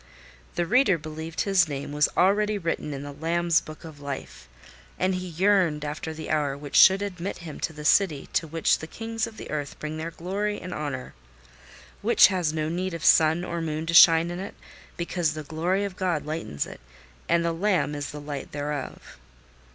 The 0.55 0.65
reader 0.65 0.97
believed 0.97 1.41
his 1.41 1.67
name 1.67 1.91
was 1.91 2.09
already 2.17 2.57
written 2.57 2.91
in 2.91 3.03
the 3.03 3.11
Lamb's 3.11 3.61
book 3.61 3.83
of 3.83 3.99
life, 3.99 4.49
and 4.97 5.13
he 5.13 5.27
yearned 5.27 5.85
after 5.85 6.11
the 6.11 6.31
hour 6.31 6.57
which 6.57 6.75
should 6.75 7.03
admit 7.03 7.37
him 7.45 7.59
to 7.59 7.71
the 7.71 7.85
city 7.85 8.27
to 8.33 8.47
which 8.47 8.79
the 8.79 8.87
kings 8.87 9.27
of 9.27 9.37
the 9.37 9.51
earth 9.51 9.77
bring 9.77 9.97
their 9.99 10.09
glory 10.09 10.59
and 10.59 10.73
honour; 10.73 11.13
which 12.01 12.25
has 12.33 12.51
no 12.51 12.67
need 12.67 12.95
of 12.95 13.05
sun 13.05 13.43
or 13.45 13.61
moon 13.61 13.85
to 13.85 13.93
shine 13.93 14.31
in 14.31 14.39
it, 14.39 14.55
because 14.97 15.35
the 15.35 15.43
glory 15.43 15.83
of 15.83 15.95
God 15.97 16.25
lightens 16.25 16.65
it, 16.65 16.79
and 17.29 17.45
the 17.45 17.53
Lamb 17.53 17.93
is 17.93 18.09
the 18.09 18.19
light 18.19 18.53
thereof. 18.53 19.19